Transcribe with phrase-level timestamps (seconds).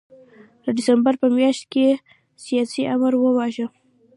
[0.63, 1.85] د ډسمبر په میاشت کې
[2.45, 3.65] سیاسي آمر وواژه.